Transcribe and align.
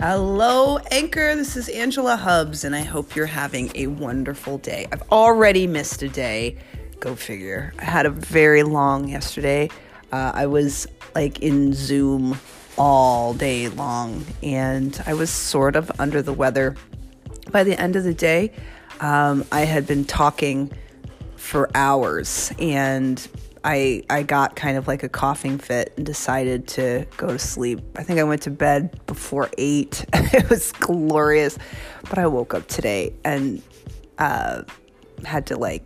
Hello, 0.00 0.78
Anchor. 0.92 1.34
This 1.34 1.56
is 1.56 1.68
Angela 1.68 2.14
Hubbs, 2.14 2.62
and 2.62 2.72
I 2.72 2.82
hope 2.82 3.16
you're 3.16 3.26
having 3.26 3.72
a 3.74 3.88
wonderful 3.88 4.58
day. 4.58 4.86
I've 4.92 5.02
already 5.10 5.66
missed 5.66 6.04
a 6.04 6.08
day. 6.08 6.56
Go 7.00 7.16
figure. 7.16 7.74
I 7.80 7.84
had 7.84 8.06
a 8.06 8.10
very 8.10 8.62
long 8.62 9.08
yesterday. 9.08 9.68
Uh, 10.12 10.30
I 10.32 10.46
was 10.46 10.86
like 11.16 11.40
in 11.42 11.72
Zoom 11.72 12.38
all 12.76 13.34
day 13.34 13.68
long, 13.70 14.24
and 14.40 15.02
I 15.04 15.14
was 15.14 15.30
sort 15.30 15.74
of 15.74 15.90
under 15.98 16.22
the 16.22 16.32
weather. 16.32 16.76
By 17.50 17.64
the 17.64 17.76
end 17.76 17.96
of 17.96 18.04
the 18.04 18.14
day, 18.14 18.52
um, 19.00 19.44
I 19.50 19.62
had 19.62 19.84
been 19.88 20.04
talking 20.04 20.70
for 21.34 21.68
hours, 21.74 22.52
and 22.60 23.26
I 23.64 24.02
I 24.10 24.22
got 24.22 24.56
kind 24.56 24.76
of 24.76 24.88
like 24.88 25.02
a 25.02 25.08
coughing 25.08 25.58
fit 25.58 25.92
and 25.96 26.06
decided 26.06 26.68
to 26.68 27.06
go 27.16 27.28
to 27.28 27.38
sleep. 27.38 27.80
I 27.96 28.02
think 28.02 28.18
I 28.18 28.24
went 28.24 28.42
to 28.42 28.50
bed 28.50 29.04
before 29.06 29.50
eight. 29.58 30.04
it 30.12 30.48
was 30.50 30.72
glorious, 30.72 31.58
but 32.08 32.18
I 32.18 32.26
woke 32.26 32.54
up 32.54 32.66
today 32.68 33.14
and 33.24 33.62
uh, 34.18 34.62
had 35.24 35.46
to 35.46 35.56
like 35.56 35.84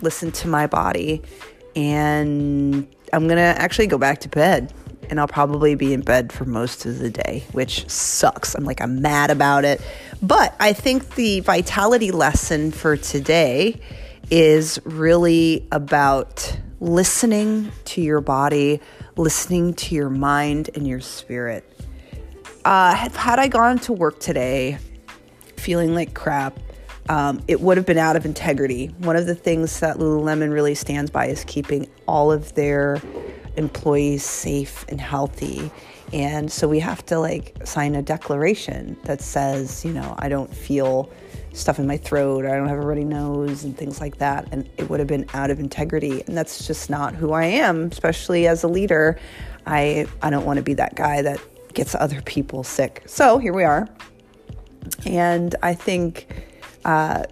listen 0.00 0.30
to 0.32 0.48
my 0.48 0.66
body, 0.66 1.22
and 1.74 2.86
I'm 3.12 3.28
gonna 3.28 3.40
actually 3.40 3.86
go 3.86 3.98
back 3.98 4.20
to 4.20 4.28
bed. 4.28 4.72
And 5.08 5.20
I'll 5.20 5.28
probably 5.28 5.76
be 5.76 5.92
in 5.92 6.00
bed 6.00 6.32
for 6.32 6.44
most 6.46 6.84
of 6.84 6.98
the 6.98 7.10
day, 7.10 7.44
which 7.52 7.88
sucks. 7.88 8.56
I'm 8.56 8.64
like, 8.64 8.80
I'm 8.80 9.00
mad 9.00 9.30
about 9.30 9.64
it. 9.64 9.80
But 10.20 10.56
I 10.58 10.72
think 10.72 11.14
the 11.14 11.38
vitality 11.40 12.10
lesson 12.10 12.72
for 12.72 12.96
today 12.96 13.80
is 14.30 14.80
really 14.84 15.66
about 15.72 16.58
listening 16.80 17.70
to 17.84 18.00
your 18.00 18.20
body, 18.20 18.80
listening 19.16 19.74
to 19.74 19.94
your 19.94 20.10
mind 20.10 20.70
and 20.74 20.86
your 20.86 21.00
spirit. 21.00 21.64
Uh, 22.64 22.94
had 22.94 23.38
I 23.38 23.48
gone 23.48 23.78
to 23.80 23.92
work 23.92 24.18
today 24.18 24.78
feeling 25.56 25.94
like 25.94 26.14
crap, 26.14 26.58
um, 27.08 27.40
it 27.46 27.60
would 27.60 27.76
have 27.76 27.86
been 27.86 27.98
out 27.98 28.16
of 28.16 28.24
integrity. 28.24 28.88
One 28.98 29.16
of 29.16 29.26
the 29.26 29.34
things 29.34 29.78
that 29.80 29.98
Lululemon 29.98 30.52
really 30.52 30.74
stands 30.74 31.10
by 31.10 31.26
is 31.26 31.44
keeping 31.44 31.88
all 32.08 32.32
of 32.32 32.54
their 32.54 33.00
employees 33.56 34.24
safe 34.24 34.84
and 34.88 35.00
healthy. 35.00 35.70
And 36.12 36.50
so 36.50 36.68
we 36.68 36.80
have 36.80 37.06
to 37.06 37.18
like 37.18 37.56
sign 37.64 37.94
a 37.94 38.02
declaration 38.02 38.96
that 39.04 39.20
says, 39.20 39.84
you 39.84 39.92
know, 39.92 40.14
I 40.18 40.28
don't 40.28 40.52
feel 40.52 41.10
stuff 41.56 41.78
in 41.78 41.86
my 41.86 41.96
throat 41.96 42.44
or 42.44 42.54
I 42.54 42.56
don't 42.56 42.68
have 42.68 42.78
a 42.78 42.86
runny 42.86 43.04
nose 43.04 43.64
and 43.64 43.76
things 43.76 44.00
like 44.00 44.18
that. 44.18 44.46
And 44.52 44.68
it 44.76 44.90
would 44.90 45.00
have 45.00 45.08
been 45.08 45.26
out 45.34 45.50
of 45.50 45.58
integrity. 45.58 46.22
And 46.26 46.36
that's 46.36 46.66
just 46.66 46.90
not 46.90 47.14
who 47.14 47.32
I 47.32 47.44
am, 47.44 47.84
especially 47.84 48.46
as 48.46 48.62
a 48.62 48.68
leader. 48.68 49.18
I, 49.66 50.06
I 50.22 50.30
don't 50.30 50.44
want 50.44 50.58
to 50.58 50.62
be 50.62 50.74
that 50.74 50.94
guy 50.94 51.22
that 51.22 51.40
gets 51.74 51.94
other 51.94 52.20
people 52.22 52.62
sick. 52.62 53.02
So 53.06 53.38
here 53.38 53.52
we 53.52 53.64
are. 53.64 53.88
And 55.04 55.54
I 55.62 55.74
think 55.74 56.26
uh, 56.84 57.24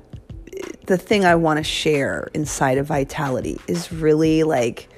the 0.87 0.99
thing 0.99 1.25
I 1.25 1.35
want 1.35 1.59
to 1.59 1.65
share 1.65 2.29
inside 2.35 2.79
of 2.79 2.87
Vitality 2.87 3.61
is 3.69 3.93
really 3.93 4.43
like, 4.43 4.89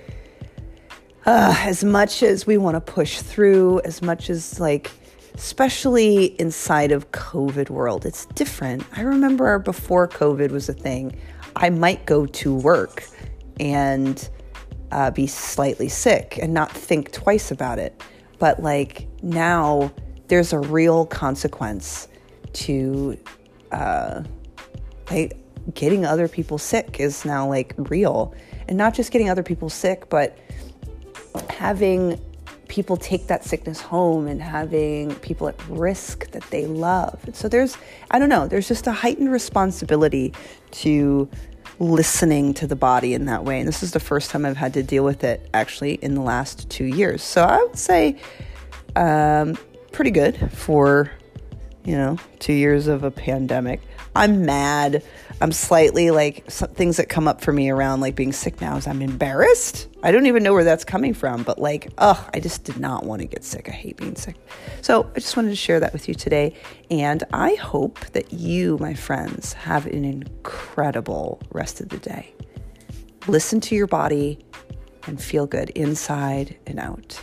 uh, 1.27 1.55
as 1.59 1.83
much 1.85 2.23
as 2.23 2.47
we 2.47 2.57
want 2.57 2.77
to 2.77 2.81
push 2.81 3.21
through, 3.21 3.81
as 3.81 4.01
much 4.03 4.31
as 4.31 4.61
like, 4.61 4.91
especially 5.37 6.39
inside 6.41 6.93
of 6.93 7.11
COVID 7.13 7.69
world, 7.69 8.07
it's 8.07 8.25
different. 8.27 8.85
I 8.97 9.03
remember 9.03 9.59
before 9.59 10.09
COVID 10.09 10.51
was 10.51 10.69
a 10.69 10.73
thing, 10.73 11.19
I 11.57 11.71
might 11.71 12.07
go 12.07 12.27
to 12.27 12.55
work 12.55 13.05
and 13.61 14.29
uh, 14.93 15.11
be 15.11 15.27
slightly 15.27 15.89
sick 15.89 16.39
and 16.41 16.55
not 16.55 16.73
think 16.73 17.13
twice 17.13 17.51
about 17.51 17.79
it. 17.79 18.03
But 18.39 18.63
like 18.63 19.07
now, 19.23 19.93
there's 20.29 20.53
a 20.53 20.59
real 20.59 21.07
consequence 21.07 22.09
to 22.55 23.19
uh, 23.73 24.23
like 25.11 25.37
getting 25.75 26.07
other 26.07 26.29
people 26.29 26.59
sick 26.59 26.99
is 26.99 27.25
now 27.25 27.47
like 27.47 27.75
real, 27.77 28.35
and 28.69 28.79
not 28.79 28.95
just 28.95 29.13
getting 29.13 29.29
other 29.29 29.43
people 29.43 29.69
sick, 29.69 30.09
but 30.09 30.39
having 31.51 32.19
people 32.69 32.97
take 32.97 33.27
that 33.29 33.45
sickness 33.45 33.81
home 33.81 34.27
and 34.27 34.43
having 34.43 35.15
people 35.17 35.49
at 35.49 35.69
risk 35.69 36.31
that 36.33 36.43
they 36.51 36.67
love. 36.67 37.19
So 37.33 37.49
there's, 37.49 37.77
I 38.11 38.19
don't 38.19 38.29
know, 38.29 38.47
there's 38.47 38.69
just 38.69 38.87
a 38.87 38.93
heightened 38.93 39.31
responsibility 39.31 40.33
to 40.73 41.29
listening 41.79 42.55
to 42.55 42.67
the 42.67 42.77
body 42.77 43.15
in 43.15 43.27
that 43.27 43.45
way. 43.45 43.59
And 43.59 43.69
this 43.69 43.83
is 43.83 43.93
the 43.93 44.01
first 44.01 44.31
time 44.31 44.47
I've 44.47 44.57
had 44.57 44.75
to 44.75 44.83
deal 44.83 45.05
with 45.05 45.25
it 45.25 45.49
actually 45.53 45.95
in 45.95 46.15
the 46.15 46.23
last 46.23 46.69
two 46.71 46.87
years. 46.87 47.23
So 47.23 47.45
I 47.45 47.63
would 47.63 47.77
say 47.77 48.19
um, 48.95 49.57
pretty 49.93 50.11
good 50.11 50.51
for, 50.53 51.11
you 51.87 51.97
know, 51.97 52.19
two 52.41 52.53
years 52.53 52.89
of 52.89 53.05
a 53.05 53.11
pandemic. 53.13 53.81
I'm 54.17 54.45
mad. 54.45 55.05
I'm 55.41 55.53
slightly 55.53 56.11
like 56.11 56.47
things 56.51 56.97
that 56.97 57.09
come 57.09 57.29
up 57.29 57.43
for 57.43 57.53
me 57.53 57.71
around 57.71 58.01
like 58.01 58.17
being 58.17 58.33
sick 58.33 58.61
now 58.61 58.77
is 58.77 58.87
I'm 58.89 59.03
embarrassed. 59.03 59.87
I 60.03 60.11
don't 60.11 60.27
even 60.27 60.43
know 60.43 60.53
where 60.53 60.65
that's 60.65 60.85
coming 60.85 61.15
from, 61.15 61.45
but 61.45 61.59
like, 61.61 61.93
oh, 61.99 62.29
I 62.35 62.41
just 62.41 62.65
did 62.65 62.79
not 62.79 63.05
want 63.05 63.23
to 63.23 63.29
get 63.29 63.45
sick. 63.45 63.69
I 63.69 63.73
hate 63.73 63.99
being 63.99 64.17
sick. 64.17 64.35
So 64.81 65.09
I 65.15 65.21
just 65.21 65.37
wanted 65.37 65.51
to 65.51 65.57
share 65.57 65.79
that 65.79 65.93
with 65.93 66.09
you 66.09 66.15
today. 66.15 66.55
And 66.91 67.23
I 67.33 67.55
hope 67.55 68.01
that 68.13 68.33
you, 68.33 68.79
my 68.79 68.95
friends, 68.95 69.53
have 69.53 69.87
an 69.87 70.05
incredible 70.05 71.41
rest 71.53 71.81
of 71.81 71.91
the 71.91 71.99
day. 71.99 72.35
Listen 73.29 73.61
to 73.61 73.77
your 73.77 73.87
body 73.87 74.45
and 75.07 75.23
feel 75.23 75.47
good 75.47 75.71
inside 75.71 76.57
and 76.67 76.81
out. 76.81 77.23